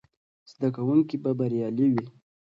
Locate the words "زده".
0.51-0.67